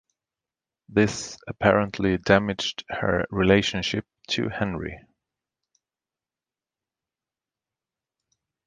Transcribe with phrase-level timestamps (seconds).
[0.89, 4.99] This apparently damaged her relationship to Henry.